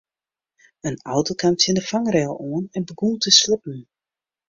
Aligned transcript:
In 0.87 0.95
auto 1.13 1.31
kaam 1.39 1.55
tsjin 1.57 1.77
de 1.77 1.83
fangrail 1.91 2.31
oan 2.49 2.65
en 2.77 2.87
begûn 2.89 3.15
te 3.21 3.29
slippen. 3.41 3.79